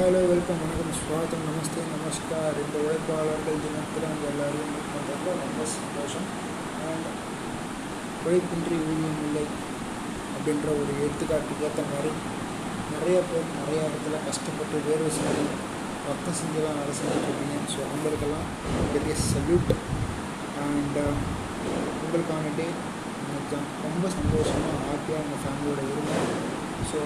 [0.00, 2.58] Hello welcome வணக்கம் ஸ்வாகம் நமஸ்தே நமஸ்கார்.
[2.60, 6.28] இந்த உழைப்பாளர்கள் தினத்தில் அவங்க எல்லாரையும் மீட் பண்ணுறதுல ரொம்ப சந்தோஷம்.
[6.84, 7.08] அண்ட்
[8.20, 9.44] உழைப்பின்றி ஊதியம் இல்லை
[10.34, 12.12] அப்படின்ற ஒரு எடுத்துக்காட்டுக்கு ஏற்ற மாதிரி
[12.92, 15.44] நிறைய பேர் நிறைய இடத்துல கஷ்டப்பட்டு வேர்வை செஞ்சு
[16.06, 18.48] ரத்தம் செஞ்செல்லாம் தான் வேலை செஞ்சுட்ருக்கீங்க ஸோ அவங்களுக்கெல்லாம்
[18.94, 19.74] பெரிய சல்யூட்
[20.64, 21.18] அண்ட் um,
[21.98, 22.68] உங்களுக்கான டே
[23.84, 26.49] ரொம்ப சந்தோஷமாக ஹாப்பியாக உங்கள் ஃபேமிலியோட இருங்க
[26.88, 26.98] ஸோ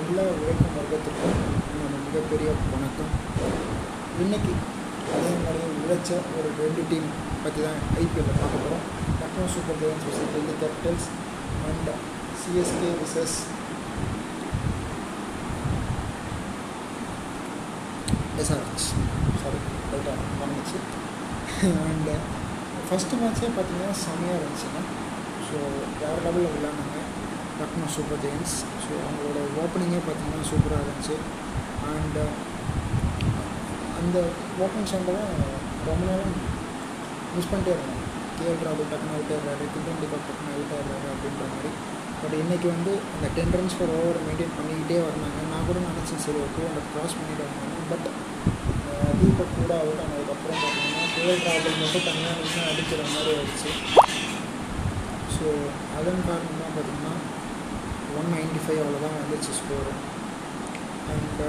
[0.00, 1.36] எல்லா உழைக்கும் வர்க்கத்துக்கும்
[1.70, 3.12] என்னோட மிகப்பெரிய வணக்கம்.
[4.24, 4.52] இன்னைக்கு
[5.16, 7.08] அதே மாதிரி உழைச்ச ஒரு ரெண்டு டீம்
[7.44, 8.84] பற்றி தான் ஐபிஎல்லில் பார்க்க போகிறோம்
[9.20, 11.06] Lucknow Super Giants versus Delhi Capitals
[11.68, 11.90] and
[12.40, 13.36] CSK versus
[18.42, 18.88] SRH
[19.42, 19.60] sorry
[19.92, 20.78] ரைட்டாக வந்துச்சு
[21.86, 22.16] அண்டு
[22.88, 24.80] ஃபஸ்ட்டு மேட்ச்சே பார்த்தீங்கன்னா செம்மையாக இருந்துச்சுங்க.
[25.46, 25.56] ஸோ
[26.00, 26.98] வேறு லெவலில் விளாண்டாங்க
[27.60, 28.54] லக்னோ சூப்பர் ஜெயின்ஸ்
[28.84, 31.16] ஸோ அவங்களோட ஓப்பனிங்கே பார்த்தீங்கன்னா சூப்பராக இருந்துச்சு.
[31.90, 32.32] அண்டு uh,
[34.00, 34.16] அந்த
[34.64, 35.14] ஓப்பனிங் சண்டை
[35.86, 36.34] ரொம்ப நேரம்
[37.34, 38.04] மிஸ் பண்ணிட்டே இருந்தாங்க.
[38.38, 41.70] கேஎல் ராகுல் டக்குனு அவுட் ஆயிடுறாரு குந்தன் டிகாக் டக்குனு அவுட் ஆயிடுறாரு அப்படின்ற மாதிரி.
[42.20, 45.40] பட் இன்றைக்கி வந்து அந்த ten runs for over maintain பண்ணிக்கிட்டே வந்தாங்க.
[45.52, 47.78] நான் கூட நினச்சேன் சரி ஒரு டூ ஹண்ட்ரட் க்ராஸ் பண்ணிட்டு வந்தாங்க.
[47.90, 48.06] பட்
[48.92, 53.72] uh, தீபக் கூட அவுட் ஆனதுக்கப்புறம் பார்த்தீங்கன்னா கேஎல் ராகுல் மட்டும் தனியாக நின்று அடிக்கிற மாதிரி ஆயிடுச்சு.
[55.36, 55.48] ஸோ
[55.98, 57.14] அதன் காரணமாக பார்த்திங்கன்னா
[58.16, 59.92] ஒன் நைன்டி ஃபைவ் அவ்வளோதான் வந்துச்சு ஸ்கோரு
[61.12, 61.42] அண்ட்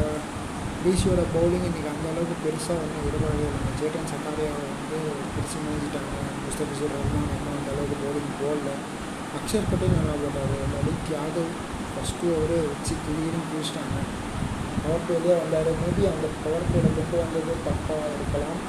[0.83, 3.71] பிசியோட uh, பவுலிங் இன்றைக்கி அந்தளவுக்கு பெருசாக ஒன்றும் எதிர்பார்க்கவே இல்லை.
[3.79, 4.99] ஜேட்டன் சட்டாரியாவை வந்து
[5.33, 8.69] பிரித்து மேய்ச்சிட்டாங்க முஸ்தபிசூர் ரஹ்மான் ஒன்றும் அந்த அளவுக்கு பவுலிங் போடல.
[9.37, 10.53] அக்ஷர் பட்டேல் நல்லா போட்டார்.
[10.73, 11.51] லலித் யாதவ்
[11.91, 13.97] ஃபஸ்ட்டு அவரே வச்சு கிளியும் பிடிச்சிட்டாங்க
[14.83, 15.71] பவர் பிளேலேயே வந்தார்.
[15.81, 18.61] மேபி அந்த பவர் பிளேயில் கொண்டு வந்தது தப்பாக இருக்கலாம்.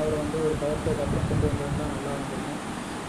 [0.00, 2.60] அவர் வந்து ஒரு பவர் பிளேக்கு அப்புறம் கொண்டு வந்திருந்தா நல்லா இருந்திருக்கும்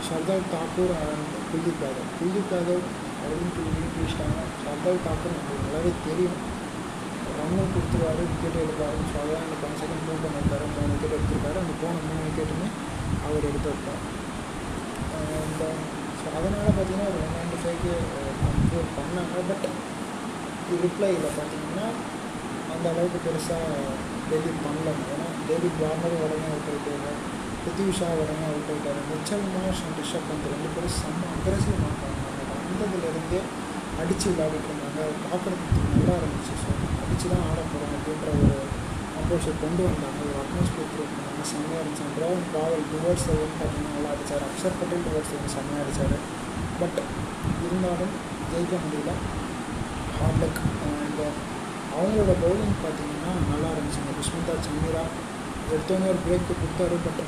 [0.07, 2.13] ஷர்தால் தாக்கூர் அண்ட் குல்தீப் யாதவ்.
[2.19, 2.85] குல்தீப் யாதவ்
[3.23, 6.39] அப்படின்னு கிளியும் பிடிச்சிட்டாங்க ஷர்தால் நம்மளுக்கு நல்லாவே தெரியும்.
[7.37, 10.65] ரன்னும் கொடுத்துருவாரு விக்கெட் எடுப்பாருன்னு ஸோ அதான் எனக்கு செகண்ட் மூவ் பண்ணியிருக்காரு.
[10.75, 11.57] மூணு விக்கெட் எடுத்திருக்காரு.
[11.63, 12.67] அந்த போன மூணு விக்கெட்டுமே
[13.25, 14.03] அவர் எடுத்து வைப்பார்.
[15.47, 15.63] இந்த
[16.19, 17.93] ஸோ uh, அதனால் பார்த்தீங்கன்னா ஒரு ஒன் நைன்டி ஃபைவ்க்கு
[18.41, 19.41] கம்ப்ளீட் பண்ணாங்க.
[19.49, 19.65] பட்
[20.83, 21.87] ரிப்ளையில் பார்த்தீங்கன்னா
[22.73, 23.65] அந்த அளவுக்கு பெருசாக
[24.29, 24.89] டெல்லி பண்ணல.
[25.13, 27.13] ஏன்னா டேவிட் வார்னர் உடனே அவுட் ஆகிட்டாரு
[27.63, 32.12] பிருத்திவி ஷா உடனே அவுட் ஆகிட்டாரு மிச்சல் மாஷ் அண்ட் ரிஷப் அந்த ரெண்டு பேரும் செம்ம அக்ரஸிவ் மாட்டாங்க
[32.83, 33.41] வந்ததுலேருந்தே
[34.01, 35.01] அடித்து விளையாடிட்டு இருந்தாங்க.
[35.25, 36.69] பார்க்குறதுக்கு நல்லா இருந்துச்சு ஸோ
[37.03, 38.57] அடித்து தான் ஆட போகிறோம் அப்படின்ற ஒரு
[39.15, 40.19] கம்போஷர் கொண்டு வந்தாங்க.
[40.29, 42.05] ஒரு அட்மாஸ்பியர் க்ரியேட் பண்ணாங்க செம்மையாக இருந்துச்சு.
[42.17, 46.15] ட்ரோன் பாவல் டுவர்ஸ் செவன் பார்த்தீங்கன்னா நல்லா அடித்தார் அக்ஷர் பட்டேல் டுவர்ஸ் செவன் செம்மையாக அடித்தார்
[46.81, 46.99] பட்
[47.65, 48.13] இருந்தாலும்
[48.51, 49.13] ஜெயிக்க முடியல.
[50.17, 50.61] ஹார்ட் லக்
[51.95, 55.03] அவங்களோட பவுலிங் பார்த்தீங்கன்னா நல்லா இருந்துச்சுங்க குஷ்மிதா சமீரா
[55.73, 56.95] எடுத்தோன்னே ஒரு பிரேக் கொடுத்தாரு.
[57.05, 57.21] பட்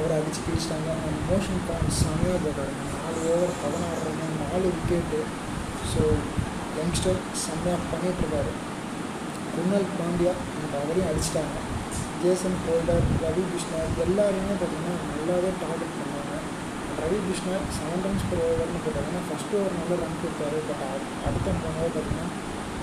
[0.00, 0.90] அவரை அடித்து பிடிச்சிட்டாங்க.
[1.06, 5.20] அந்த மோஷன் பாயிண்ட் செம்மையாக போட்டாருங்க நாலு ஓவர் பதினாறு ரன் நாலு விக்கெட்டு
[5.92, 6.02] ஸோ
[6.78, 8.52] யங்ஸ்டர் செம்மையாக பண்ணிகிட்ருக்காரு
[9.54, 11.56] குணல் பாண்டியா அண்ட் அவரையும் அடிச்சிட்டாங்க.
[12.22, 16.34] ஜேசன் ஹோல்டர் ரவி கிருஷ்ணா எல்லாருமே பார்த்திங்கன்னா நல்லாவே டார்கெட் பண்ணாங்க.
[17.00, 20.58] Ravi Krishna seven runs per ஓவர்னு போட்டாங்கன்னா ஃபஸ்ட் ஓவர் நல்ல ரன் கொடுத்தாரு.
[20.68, 20.84] பட்
[21.28, 22.26] அடுத்த போனவர் பார்த்திங்கன்னா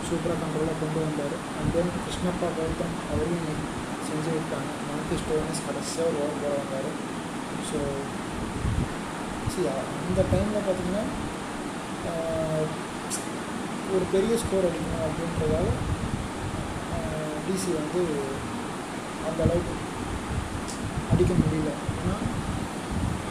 [0.08, 1.36] சூப்பராக கண்ட்ரோலாக கொண்டு வந்தார்.
[1.58, 3.62] அண்ட் தென் கிருஷ்ணப்பா கௌதம் அவரையும்
[4.08, 5.16] செஞ்சு விட்டாங்க மார்த்தி
[5.62, 6.90] கடைசியாக ஒரு ஓவர் போட வந்தார்
[7.70, 7.80] ஸோ
[9.52, 9.68] சரி
[10.02, 11.04] அந்த டைமில் பார்த்திங்கன்னா
[13.90, 15.68] ஒரு பெரிய ஸ்கோர் அடிக்கணும் அப்படின்றதால
[17.46, 18.02] டிசி வந்து
[19.28, 19.76] அந்த அளவுக்கு
[21.12, 22.16] அடிக்க முடியல ஏன்னா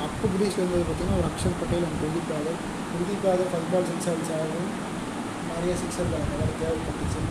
[0.07, 2.61] அப்போ கிரீஸில் வந்தது பார்த்திங்கன்னா ஒரு Axar Patel and Kuldeep Yadav
[2.91, 4.71] Kuldeep Yadav first ball six அடித்தாலும்
[5.51, 7.23] நிறைய சிக்ஸர் அந்த மாதிரி தேவைப்பட்டுச்சு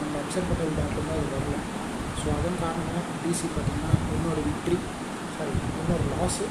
[0.00, 1.58] அந்த அக்ஷர் பட்டேல் மட்டும்தான் அது வரல
[2.22, 4.76] ஸோ அதன் காரணமாக டிசி பார்த்திங்கன்னா இன்னொரு விக்ட்ரி
[5.36, 6.44] சாரி இன்னொரு லாஸு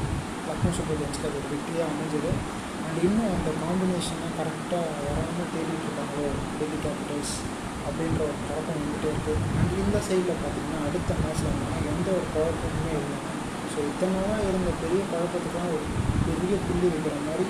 [0.48, 2.32] லக்னோ சூப்பர் ஜெயின்ஸ்க்கு அது ஒரு விக்ட்ரியாக அமைஞ்சது.
[2.86, 7.36] அண்ட் இன்னும் அந்த காம்பினேஷனை கரெக்டாக வராமல் தேடிட்டு இருக்காங்களோ டெல்லி கேபிட்டல்ஸ்
[7.88, 12.94] அப்படின்ற ஒரு பழக்கம் வந்துகிட்டே இருக்குது அண்ட் இந்த சைடில் பார்த்திங்கன்னா அடுத்த மேட்ச்சில் இருந்தாங்கன்னா எந்த ஒரு குழப்பமுமே
[13.02, 13.20] இல்லை.
[13.74, 15.86] ஸோ இத்தனை இருந்த பெரிய குழப்பத்துக்கெலாம் ஒரு
[16.28, 17.48] பெரிய புள்ளி வைக்கிற மாதிரி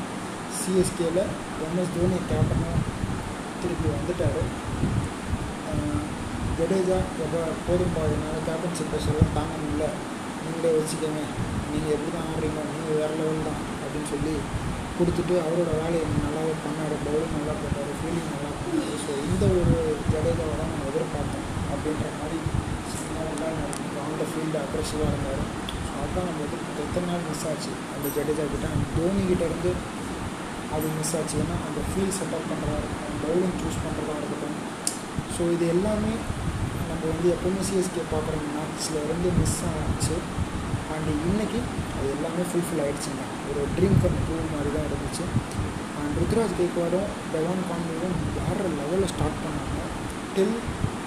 [0.60, 1.24] சிஎஸ்கேயில்
[1.68, 2.78] எம்எஸ் தோனி கேப்டனாக
[3.62, 4.42] திருப்பி வந்துட்டார்.
[6.62, 9.86] ஜடேஜா எப்போ போதும் என்னால் கேப்டன்ஷிப் ப்ரெஷர்லாம் தாங்க முடியல
[10.44, 11.22] நீங்களே வச்சுக்கோங்க.
[11.72, 14.34] நீங்கள் எப்படி தான் ஆடுறீங்க நீங்கள் வேறு லெவல் தான் அப்படின்னு சொல்லி
[14.98, 16.94] கொடுத்துட்டு அவரோட வேலையை நல்லாவே பண்ணார்.
[17.06, 19.76] பவுலிங் நல்லா போட்டார் ஃபீல்டிங் நல்லா பண்ணார் ஸோ இந்த ஒரு
[20.12, 22.40] ஜடேஜாவை தான் நான் எதிர்பார்த்தேன் அப்படின்ற மாதிரி
[23.16, 23.50] நல்லா
[24.04, 25.42] ஆன் த ஃபீல்டு அக்ரெசிவாக இருந்தார்.
[25.88, 28.68] ஸோ அதுதான் நம்ம எதிர்ப்பு எத்தனை நாள் மிஸ் ஆச்சு அந்த ஜடேஜா கிட்ட?
[28.76, 29.72] அந்த தோனி இருந்து
[30.76, 31.38] அது மிஸ் ஆச்சு.
[31.46, 34.58] ஏன்னா அந்த ஃபீல்ட் செட்டப் பண்ணுறதா இருக்கட்டும் பவுலிங் சூஸ் பண்ணுறதா இருக்கட்டும்.
[35.36, 36.14] ஸோ இது எல்லாமே
[37.02, 40.16] இப்போ வந்து எப்போவுமே சிஎஸ்கே பார்க்குற மேட்ச்சில் இருந்து மிஸ் ஆச்சு.
[40.94, 41.60] அண்டு இன்றைக்கி
[41.94, 45.24] அது எல்லாமே ஃபுல்ஃபில் ஆகிடுச்சுங்க ஒரு ட்ரீம் கம் டூ மாதிரி தான் இருந்துச்சு.
[46.02, 49.88] அண்ட் ருத்ராஜ் கேக்வாடும் டெவான் கான்வேவும் வேறு லெவலில் ஸ்டார்ட் பண்ணாங்க.
[50.36, 50.56] Till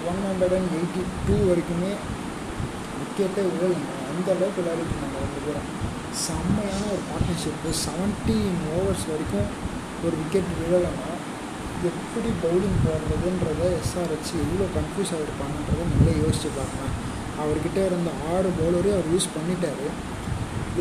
[0.09, 1.91] one hundred and eighty two வரைக்குமே
[2.97, 3.95] விக்கெட்டே விழலைங்க.
[4.09, 5.69] அந்த அளவுக்கு விளையாடிட்டு இருந்தாங்க ரெண்டு பேரும்.
[6.25, 9.49] செம்மையான ஒரு பார்ட்னர்ஷிப்பு செவன்டீன் ஓவர்ஸ் வரைக்கும்
[10.05, 11.14] ஒரு விக்கெட் விழலைன்னா
[11.89, 16.93] எப்படி பவுலிங் போடுறதுன்றத எஸ்ஆர்ஹெச் எவ்வளோ கன்ஃபியூஸ் ஆகிருப்பாங்கன்றதை நல்லா யோசிச்சு பார்ப்பேன்
[17.43, 19.87] அவர்கிட்ட இருந்த ஆறு பவுலரையும் அவர் யூஸ் பண்ணிட்டாரு.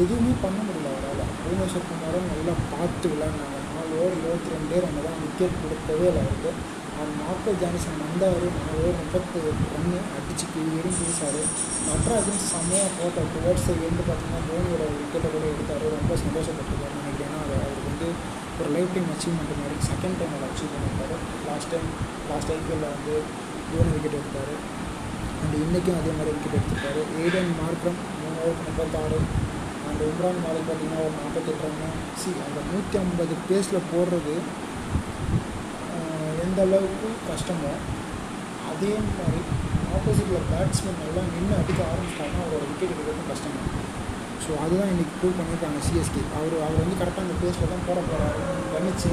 [0.02, 1.32] எதுவுமே பண்ண முடியல அவரால்.
[1.40, 3.58] புவனேஸ்வர் குமாரும் நல்லா பார்த்து விளையாடினாங்க.
[3.74, 6.50] நாலு ஓவர் இருபத்தி பேர் அங்கே தான் விக்கெட் கொடுக்கவே இல்லை அவருக்கு.
[6.94, 8.44] அவர் மார்க்கல் ஜானிசன் வந்தார்.
[8.58, 9.38] நாலு ஓவர் முப்பத்தி
[9.76, 11.40] ஒன்று அடிச்சு கீழே பேசார்
[11.88, 15.84] நட்ராஜன் செம்மையாக போட்டார் டுவர்ட்ஸ் எண்டு பார்த்தீங்கன்னா தோனியோட விக்கெட்டை கூட எடுத்தார்.
[15.96, 17.30] ரொம்ப சந்தோஷப்பட்டிருக்காரு நினைக்கிறேன்.
[17.30, 18.08] ஏன்னா அவர் வந்து
[18.58, 21.16] ஒரு லைஃப் டைம் அச்சீவ்மெண்ட் மாதிரி செகண்ட் டைம் அதை அச்சீவ் பண்ணியிருக்காரு
[21.48, 21.88] லாஸ்ட் டைம்
[22.30, 23.14] லாஸ்ட் ஐபிஎல்லில் வந்து
[23.70, 24.52] தோனி விக்கெட் எடுத்தார்.
[25.40, 29.18] அண்ட் இன்றைக்கும் அதே மாதிரி விக்கெட் எடுத்திருக்காரு ஏடன் மார்க்கம் மூணு ஓவருக்கு முப்பத்தாறு
[29.88, 31.88] அண்ட் இம்ரான் மாலிக் பார்த்தீங்கன்னா ஒரு நாற்பத்தெட்டு ரன்னு
[32.20, 34.36] சி அந்த நூற்றி ஐம்பது பேஸில் போடுறது
[36.46, 37.72] எந்த அளவுக்கு கஷ்டமோ
[38.70, 39.40] அதே மாதிரி
[39.96, 43.20] ஆப்போசிட்டில் பேட்ஸ்மேன் எல்லாம் நின்று அடிக்க ஆரம்பிச்சிட்டாங்கன்னா அவரோட விக்கெட் எடுக்கிறது
[43.58, 43.83] இருக்கும்
[44.44, 48.40] ஸோ அதுதான் இன்றைக்கி ப்ரூவ் பண்ணியிருக்காங்க சிஎஸ்கே அவர் அவர் வந்து கரெக்டாக அந்த பேஸில் தான் போட போகிறாரு
[48.72, 49.10] பண்ணிச்சு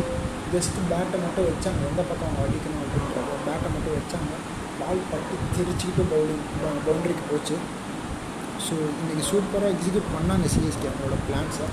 [0.54, 1.82] ஜஸ்ட் பேட்டை மட்டும் வச்சாங்க.
[1.90, 4.32] எந்த பக்கம் அவங்க அடிக்கணும் அப்படின்றத பேட்டை மட்டும் வச்சாங்க.
[4.80, 6.44] பால் பட்டு திரிச்சுக்கிட்டு பவுலிங்
[6.88, 7.56] பவுண்டரிக்கு போச்சு.
[8.66, 11.68] ஸோ இன்றைக்கி சூப்பராக எக்ஸிக்யூட் பண்ணாங்க சிஎஸ்கே அவங்களோட பிளான்ஸை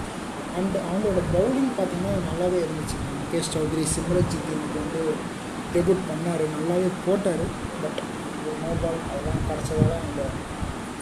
[0.59, 2.99] அண்ட் அவங்களோட பவுலிங் பார்த்திங்கன்னா நல்லாவே இருந்துச்சு.
[3.19, 5.03] முகேஷ் சௌத்ரி சிம்ரஜித் இன்னைக்கு வந்து
[5.75, 6.45] டெபியூட் பண்ணார்.
[6.57, 7.45] நல்லாவே போட்டார்.
[7.83, 8.01] பட்
[8.47, 10.23] ஒரு நோ பால் அதெல்லாம் கிடச்சதால அந்த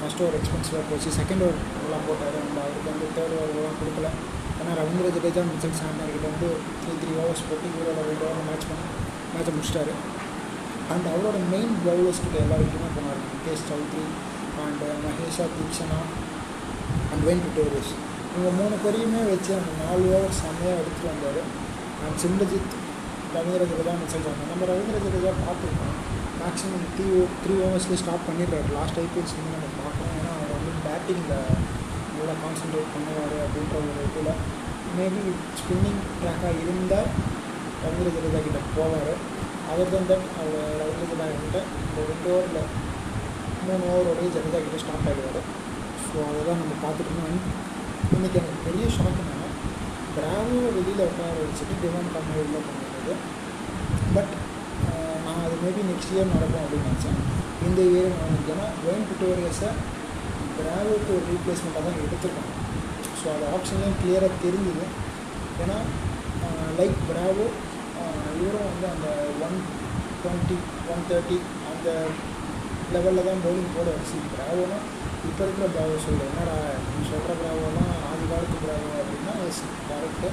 [0.07, 1.09] ஃபஸ்ட்டு ஒரு எக்ஸ்பென்சிவாக போச்சு.
[1.19, 2.35] செகண்ட் ஓவர் நல்லா போட்டார்.
[2.41, 4.09] அண்ட் அவருக்கு வந்து தேர்ட் ஓவர்லாம் கொடுக்கல.
[4.59, 6.49] ஏன்னா ரவீந்திர ஜடேஜா மிச்சல் சாண்டர் வந்து
[6.83, 8.87] த்ரீ த்ரீ ஓவர்ஸ் போட்டு ஹீரோட ரெண்டு ஓவர் மேட்ச் பண்ணி
[9.33, 9.95] மேட்சை முடிச்சிட்டாரு.
[10.93, 13.21] அண்ட் அவரோட மெயின் பவுலர்ஸ் கிட்ட எல்லாருக்குமே போனார்.
[13.33, 14.05] Mukesh Choudhary
[14.67, 16.01] and Maheesh Theekshana
[17.13, 17.93] and Wayne Pretorius
[18.35, 21.43] இவங்க மூணு பேரையுமே வச்சு அந்த நாலு ஓவர் செம்மையாக எடுத்துகிட்டு வந்தார்.
[22.05, 22.73] And Simarjeet
[23.37, 25.97] Ravindra Jadeja Mitchell Santner நம்ம ரவீந்திர ஜடேஜா பார்த்துருக்கோம்.
[26.41, 27.07] மேக்ஸிமம் த்ரீ
[27.43, 28.69] த்ரீ ஓவர்ஸ்லேயே ஸ்டாப் பண்ணிடுறாரு.
[28.79, 31.63] லாஸ்ட் ஐபிஎல்ஸ் வந்து நம்ம பார்க்கணும் ஏன்னா அவர் வந்து பேட்டிங்கில்
[32.17, 34.33] நல்லா கான்சென்ட்ரேட் பண்ணுவார் அப்படின்ற ஒரு இதில்.
[34.99, 35.23] மேபி
[35.61, 37.09] ஸ்பின்னிங் ட்ராக்காக இருந்தால்
[37.83, 39.13] ரவீந்திர ஜடேஜா கிட்ட போவார்.
[39.71, 41.59] அதர் தன் தட் அவர் ரவீந்திர ஜடேஜா கிட்ட
[41.97, 42.69] ஒரு ரெண்டு ஓவரில்
[43.67, 45.49] மூணு ஓவரோடய ஜடேஜா கிட்ட ஸ்டாப் ஆகிடுவார்
[46.07, 47.49] ஸோ அதை தான் நம்ம பார்த்துட்டு இருந்தோம்.
[48.17, 49.49] இன்றைக்கி எனக்கு பெரிய ஷாக் என்னென்னா
[50.17, 53.15] பிராவோ வெளியில் உட்கார வச்சுட்டு டிமாண்ட் பண்ண உள்ள பண்ணுறது
[54.17, 54.35] பட்
[55.63, 57.19] மேபி நெக்ஸ்ட் இயர் நடக்கும் அப்படின்னு நினச்சேன்.
[57.67, 59.71] இந்த இயர் நடந்துச்சு ஏன்னா வெயின் பிட்டோரியஸை
[60.59, 62.53] பிராவோக்கு ஒரு ரீப்ளேஸ்மெண்ட்டாக தான் எடுத்திருக்காங்க
[63.21, 64.87] ஸோ அது ஆப்ஷன்லேயும் கிளியராக தெரிஞ்சுது.
[65.63, 65.79] ஏன்னா
[66.79, 67.47] லைக் பிராவோ
[68.39, 69.09] இவரும் வந்து அந்த
[69.47, 69.57] ஒன்
[70.23, 70.57] டுவெண்ட்டி
[70.93, 71.39] ஒன் தேர்ட்டி
[71.73, 71.89] அந்த
[72.95, 74.19] லெவலில் தான் பவுலிங் போட வச்சு.
[74.33, 74.79] பிராவோனா
[75.29, 76.57] இப்போ இருக்கிற பிராவோ சொல்கிறேன் என்னடா
[76.91, 79.33] நீ சொல்கிற பிராவோலாம் ஆதி காலத்து பிராவோ அப்படின்னா
[79.91, 80.29] கரெக்டு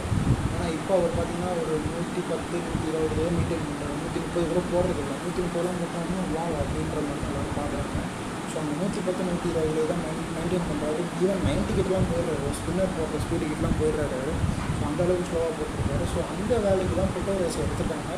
[0.54, 5.01] ஆனால் இப்போ அவர் பார்த்தீங்கன்னா ஒரு நூற்றி பத்து நூற்றி இருபது மீட்டர் பண்ணுறாரு நூற்றி முப்பது கூட போடுறது
[5.04, 8.10] இல்லை நூற்றி முப்பதுலாம் போட்டாங்கன்னா வா அப்படின்ற மாதிரி நான் பார்க்குறேன்.
[8.50, 10.01] ஸோ அந்த நூற்றி பத்து நூற்றி இருபதுலேயே தான்
[10.36, 12.50] மெயின்டைன் பண்ணுறாரு ஈவன் நைன்ட்டி கிட்டலாம் போயிடுறாரு.
[12.57, 14.33] ஸ்பின்னர் போடுற ஸ்பீடு கிட்டலாம் போயிடுறாரு.
[14.75, 16.06] ஸோ அந்த அளவுக்கு ஸ்லோவாக போட்டிருக்காரு.
[16.13, 18.12] ஸோ அந்த வேலைக்கு தான் புட்டோரேஸ் எடுத்துட்டாங்க.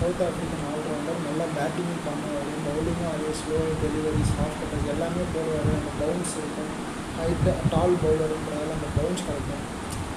[0.00, 2.50] சவுத் ஆஃப்ரிக்கன் ஆல்ரவுண்டர் நல்லா பேட்டிங்கும் பண்ணுவார்.
[2.66, 5.70] பவுலிங்கும் அதே ஸ்லோ டெலிவரி சாஃப்ட் டச் எல்லாமே போடுவார்.
[5.80, 6.72] அந்த பவுன்ஸ் இருக்கும்.
[7.20, 9.64] ஹைட் டால் பவுலருன்றதால அந்த பவுன்ஸ் கிடைக்கும்.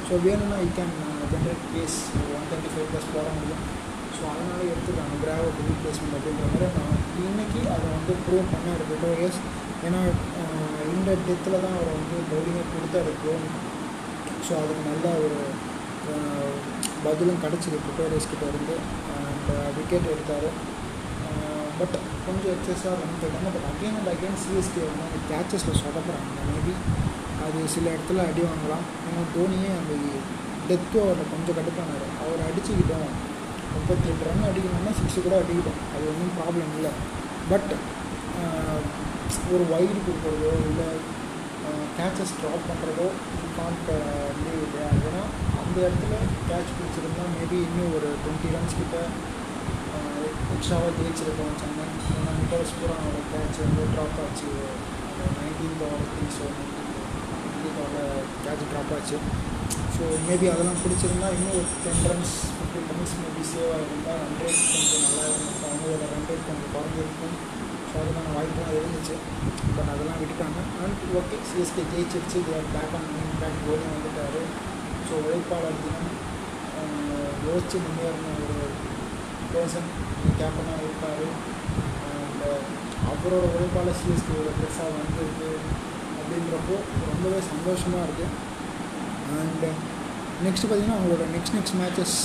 [0.09, 0.93] ஸோ வேணும்னா I can
[1.33, 1.97] generate pace
[2.35, 3.63] one thirty five plus போட முடியும்.
[4.21, 6.97] ஸோ அதனால எடுத்துருக்காங்க பிராவோக்கு பிளேஸ்மெண்ட் அப்படின்ற மாதிரி நான்
[7.29, 8.83] இன்னைக்கு அதை வந்து ப்ரூவ் பண்ணார்
[9.19, 9.39] இயர்ஸ்
[9.87, 10.01] ஏன்னா
[10.95, 13.47] இந்த டெத்தில் தான் அவர் வந்து பவுலிங்கை கொடுத்தாரு ப்ரோன்
[14.47, 15.39] ஸோ அதுக்கு நல்ல ஒரு
[17.05, 17.77] பதிலும் கிடச்சிது.
[17.85, 18.75] பிட்டோரியஸ் கிட்ட இருந்து
[19.29, 20.47] அந்த விக்கெட் எடுத்தார்.
[21.79, 23.49] பட் கொஞ்சம் எக்ஸஸாக ரன் போயிட்டாங்க.
[23.55, 26.45] But again and again CSK வந்து அந்த கேச்சஸில் சொதப்புறாங்க.
[26.49, 26.73] மேபி
[27.45, 28.85] அது சில இடத்துல அடி வாங்கலாம்.
[29.07, 29.93] ஏன்னா தோனியே அந்த
[30.69, 33.11] டெத் அவரை கொஞ்சம் கடுப்பானார் அவர் அடிச்சுக்கிட்டோம்.
[33.75, 36.91] முப்பத்தி எட்டு ரன் அடிக்கணும்னா சிக்ஸு கூட அடிக்கிடும் அது ஒன்றும் ப்ராப்ளம் இல்லை.
[37.51, 37.71] பட்
[39.53, 40.89] ஒரு வைடு கொடுக்குறதோ இல்லை
[41.97, 43.07] கேச்சஸ் ட்ராப் பண்ணுறதோ
[43.57, 43.89] காண்ட்
[44.43, 45.23] லீவ் இல்லையா ஏன்னா
[45.61, 46.15] அந்த இடத்துல
[46.49, 48.97] கேட்ச் பிடிச்சிருந்தா மேபி இன்னும் ஒரு டுவெண்ட்டி ரன்ஸ் கிட்ட
[50.55, 51.85] எக்ஸ்ட்ராவாக ஜெயிச்சிருக்கோம் சென்னை
[52.15, 54.49] ஏன்னா நிக்கோலஸ் பூரா அவரோட கேட்ச் வந்து ட்ராப் ஆச்சு.
[55.37, 56.39] Nineteenth over things
[57.31, 57.81] nineteenth
[58.45, 59.17] catch drop ஆச்சு.
[59.95, 64.61] ஸோ மேபி அதெல்லாம் பிடிச்சிருந்தா இன்னும் ஒரு ten runs fifteen runs maybe save ஆகிருந்தால் run rate
[64.71, 65.69] கொஞ்சம் நல்லா இருந்திருக்கும்.
[65.69, 67.35] அவங்களோட ரன் ரேட் கொஞ்சம் குறைஞ்சிருக்கும்.
[67.89, 69.15] ஸோ அதுக்கான வாய்ப்புலாம் இருந்துச்சு.
[69.75, 70.59] பட் அதெல்லாம் விட்டுட்டாங்க.
[70.83, 72.39] And okay CSK ஜெயிச்சிருச்சு.
[72.75, 74.39] Back on main back Dhoni வந்துட்டார்.
[75.07, 76.11] ஸோ உழைப்பாளர் தினம்.
[77.47, 78.65] யோசிச்சு முன்னேறின ஒரு
[79.53, 79.89] பர்சன்
[80.39, 81.25] கேப்டனாக இருப்பார்.
[82.11, 82.45] அண்ட்
[83.11, 85.51] அவரோட உழைப்பாளர் சிஎஸ்கே ஒரு பெருசாக வந்திருக்கு.
[86.19, 86.75] அப்படின்றப்போ
[87.11, 88.49] ரொம்பவே சந்தோஷமாக இருக்குது
[89.39, 89.65] அண்ட்
[90.45, 92.15] நெக்ஸ்ட்டு uh, பார்த்தீங்கன்னா அவங்களோட நெக்ஸ்ட் நெக்ஸ்ட் மேட்சஸ்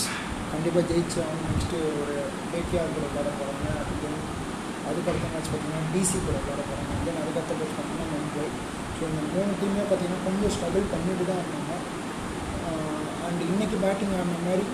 [0.52, 2.14] கண்டிப்பாக ஜெயிச்சு அவங்க நெக்ஸ்ட்டு ஒரு
[2.52, 4.20] கேகேஆர் கூட விளையாட போகிறாங்க அப்படின்னு
[4.88, 8.46] அதுக்கடுத்த அதுக்கு அடுத்த மேட்ச் பார்த்தீங்கன்னா டிசி கூட விளையாட போகிறாங்க தென் அதுக்கு அடுத்த மேட்ச் பார்த்தீங்கன்னா மும்பை
[8.96, 11.72] ஸோ இந்த மூணு டீமே பார்த்தீங்கன்னா கொஞ்சம் ஸ்ட்ரகிள் பண்ணிட்டு தான் இருந்தாங்க.
[12.68, 14.64] Uh, அண்ட் இன்றைக்கி பேட்டிங் ஆடின மாதிரி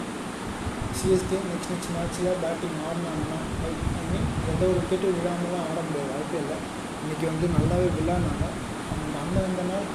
[0.99, 6.39] சிஎஸ்கே நெக்ஸ்ட் நெக்ஸ்ட் மேட்ச்சில் பேட்டிங் ஆடினாங்கன்னா ஐ மீன் எந்த ஒரு விக்கெட்டு விழாமலாம் ஆட முடியாது வாய்ப்பே
[6.43, 6.59] இல்லை.
[7.03, 8.45] இன்றைக்கி வந்து நல்லாவே விளையாடினாங்க
[8.91, 9.87] அவங்க அந்த அந்த நாள்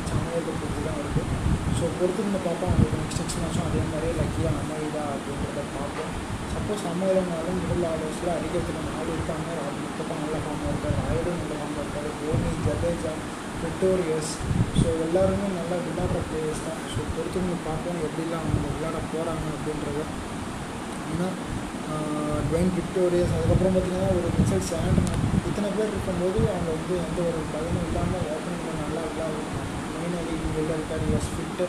[0.00, 1.38] மேட்ச் அமையதை பொறுத்து தான் இருக்குது
[1.78, 2.70] ஸோ பொறுத்திருந்து பார்ப்போம்.
[2.72, 6.12] அவங்களுக்கு நெக்ஸ்ட் நெக்ஸ்ட் மாதம் அதே மாதிரியே லக்கியாக அமையுதா அப்படின்றத பார்ப்போம்.
[6.52, 9.48] சப்போஸ் அமையலைனாலும் மிடில் ஆர்டர்ஸில் அடிக்கிறதுக்கு நாலு இருக்காங்க.
[9.58, 13.12] ராகுல் முத்தப்பா நல்ல ஃபார்மாக இருக்கார் ராயுடும் நல்ல ஃபார்மாக இருக்கார் தோனி ஜடேஜா
[13.64, 14.32] விக்டோரியஸ்.
[14.80, 16.82] ஸோ எல்லாருமே நல்லா விளையாடுற பிளேயர்ஸ் தான்.
[16.92, 18.02] ஸோ பொறுத்திருந்து பார்ப்போம்.
[18.08, 20.00] எப்படிலாம் அவங்க விளையாட போகிறாங்க அப்படின்றத.
[21.12, 21.30] ஏன்னா
[22.48, 25.08] டுவைன் விக்டோரியஸ் அதுக்கப்புறம் பார்த்தீங்கன்னா ஒரு மிச்சல் சேண்ட்
[25.48, 29.48] இத்தனை பேர் இருக்கும்போது அவங்க வந்து எந்த ஒரு பயனும் இல்லாமல் ஓப்பனிங்கில் நல்லா விளையாடும்
[30.60, 31.66] மெயின் அடி இருக்கார் வாஸ் ஃபிட்டு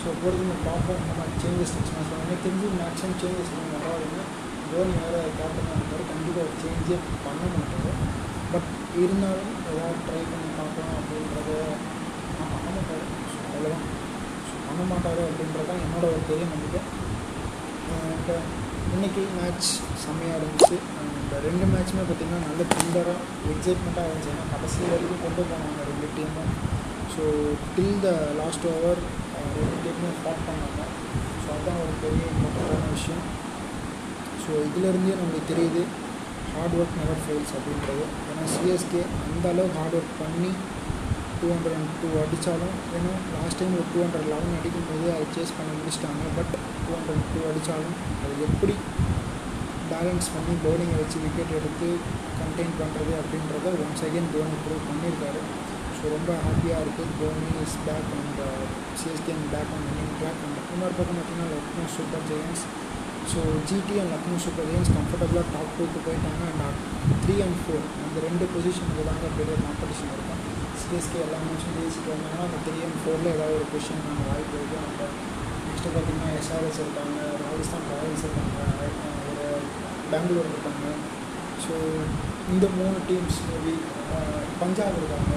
[0.00, 4.24] ஸோ பொறுத்து பார்ப்போம் நம்ம சேஞ்சஸ் நெக்ஸ்ட் ஸோ எனக்கு தெரிஞ்சு மேக்ஸிமம் சேஞ்சஸ் வராதுன்னு
[4.70, 7.94] தோனி வேறு கேப்டனாக இருக்கார் கண்டிப்பாக ஒரு சேஞ்சே பண்ண மாட்டார்
[8.52, 8.68] பட்
[9.02, 11.50] இருந்தாலும் ஏதாவது ட்ரை பண்ணி பார்க்கலாம் அப்படின்றத
[12.36, 13.86] நான் பண்ண மாட்டார் ஸோ அவ்வளோதான்
[14.48, 16.82] ஸோ பண்ண மாட்டார் அப்படின்றது தான் என்னோட ஒரு பெரிய நம்பிக்கை.
[18.18, 18.36] இப்போ
[18.94, 19.68] இன்றைக்கி மேட்ச்
[20.02, 20.76] செம்மையாக இருந்துச்சு.
[21.20, 23.18] இந்த ரெண்டு மேட்ச்சுமே பார்த்திங்கன்னா நல்ல திண்டராக
[23.54, 24.32] எக்ஸைட்மெண்ட்டாக இருந்துச்சு.
[24.34, 26.52] ஏன்னா கடைசி வரைக்கும் கொண்டு போனாங்க ரெண்டு டீமும்
[27.18, 27.26] so
[27.76, 28.10] till the
[28.40, 29.00] last over
[29.86, 30.80] ரெண்டு ஃபாட் ஸ்டார்ட் பண்ணாங்க
[31.42, 33.24] ஸோ அதுதான் ஒரு பெரிய இம்பார்ட்டண்ட்டான விஷயம்.
[34.42, 35.82] ஸோ இதுலேருந்தே நம்மளுக்கு தெரியுது
[36.52, 38.04] ஹார்ட் ஒர்க் நெவர் ஃபெயில்ஸ் அப்படின்றது.
[38.28, 40.50] ஏன்னா சிஎஸ்கே அந்த அளவுக்கு ஹார்ட் ஒர்க் பண்ணி
[41.40, 45.56] டூ ஹண்ட்ரட் அண்ட் டூ அடித்தாலும் ஏன்னா லாஸ்ட் டைம் ஒரு டூ ஹண்ட்ரட் லெவன் அடிக்கும்போது அதை சேஸ்
[45.58, 46.22] பண்ணி முடிச்சிட்டாங்க.
[46.38, 48.76] பட் டூ ஹண்ட்ரட் டூ அடித்தாலும் அது எப்படி
[49.92, 51.88] பேலன்ஸ் பண்ணி பவுலிங்கை வச்சு விக்கெட் எடுத்து
[52.40, 55.42] கண்டெயின் பண்ணுறது அப்படின்றத ஒன்ஸ் செகண்ட் தோனி ப்ரூவ் பண்ணியிருக்காரு.
[55.98, 58.40] ஸோ ரொம்ப ஹாப்பியாக இருக்குது Dhoni is back and
[59.00, 62.62] CSK and back and winning track and இன்னொரு பக்கம் பார்த்தீங்கன்னா Lucknow Super Giants
[63.32, 63.40] so
[63.70, 66.44] GT and Lucknow Super Giants கம்ஃபர்டபுளாக டாப் டூக்கு போயிட்டாங்க.
[66.50, 70.42] அண்ட் த்ரீ அண்ட் ஃபோர் அந்த ரெண்டு பொசிஷனுக்கு தாங்க பெரிய காம்படிஷன் இருக்கும்
[70.82, 74.80] சிஎஸ்கே எல்லா மேட்சும் ஜெயிச்சுட்டு வந்தாங்கன்னா அந்த த்ரீ அண்ட் ஃபோரில் ஏதாவது ஒரு பொசிஷன் நாங்கள் வாய்ப்பு இருக்குது
[74.84, 75.02] அண்ட்
[75.68, 77.18] நெக்ஸ்ட்டு uh, பார்த்தீங்கன்னா எஸ்ஆர்எஸ் இருக்காங்க.
[77.44, 78.58] ராஜஸ்தான் ராயல்ஸ் இருக்காங்க.
[79.30, 79.48] ஒரு
[80.12, 80.86] பெங்களூர் இருக்காங்க.
[81.64, 81.74] ஸோ
[82.54, 83.74] இந்த மூணு டீம்ஸ் மேபி
[84.16, 85.34] uh, பஞ்சாப் இருக்காங்க.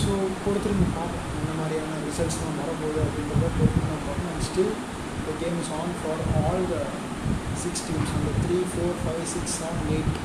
[0.00, 0.12] ஸோ
[0.44, 4.72] பொறுத்திருந்து பார்ப்போம் அந்த மாதிரியான ரிசல்ட்ஸ்லாம் வரப்போகுது அப்படின்றத பொறுத்து நான் and still
[5.26, 6.78] the game is on for all the
[7.62, 10.16] six teams அந்த three four five six seven eight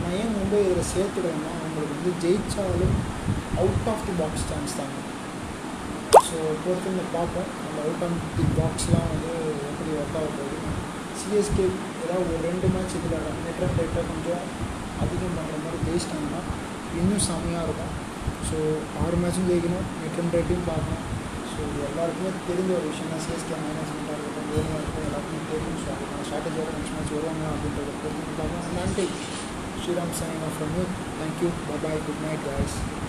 [0.00, 2.96] நான் ஏன் வந்து இதில் சேர்த்துடுவேன்னா அவங்களுக்கு வந்து ஜெயித்தாலும்
[3.62, 4.98] out of the box chance தாங்க
[6.28, 9.32] ஸோ பொறுத்திருந்து பார்ப்போம் அந்த அவுட் ஆஃப் தி பாக்ஸ்லாம் வந்து
[9.70, 10.58] எப்படி ஒர்க் ஆக போகுது.
[11.20, 11.64] சிஎஸ்கே
[12.02, 14.44] ஏதாவது ஒரு ரெண்டு மேட்ச் இதில் நெட் ரன் கொஞ்சம்
[15.02, 16.42] அதிகம் பண்ணுற மாதிரி ஜெயிச்சிட்டாங்கன்னா
[17.00, 17.92] இன்னும் செம்மையாக இருக்கும்.
[18.48, 18.58] ஸோ
[19.02, 21.04] ஆறு மேட்சும் ஜெயிக்கணும் நெட் ரன் ரேட்டையும் பார்க்கணும்
[21.50, 25.90] ஸோ இது எல்லாருக்குமே தெரிஞ்ச ஒரு விஷயம் தான் சிஎஸ்கே மேனேஜ்மெண்ட்டாக இருக்கட்டும் தோனியாக இருக்கட்டும் எல்லாருக்குமே தெரியும் ஸோ
[25.94, 29.06] அதுக்கான ஸ்ட்ராட்டஜியோட நெக்ஸ்ட் மேட்ச் வருவாங்க அப்படின்றத பொறுத்து பார்க்கலாம் நன்றி
[29.82, 30.86] Sriram signing off from you
[31.18, 31.50] thank you
[31.84, 32.74] bye good night guys